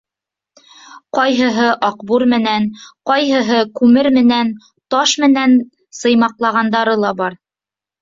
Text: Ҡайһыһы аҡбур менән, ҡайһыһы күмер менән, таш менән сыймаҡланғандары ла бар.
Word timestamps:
Ҡайһыһы 1.17 1.67
аҡбур 1.89 2.25
менән, 2.33 2.65
ҡайһыһы 3.11 3.61
күмер 3.83 4.11
менән, 4.19 4.53
таш 4.97 5.17
менән 5.29 5.57
сыймаҡланғандары 6.03 7.01
ла 7.07 7.17
бар. 7.25 7.43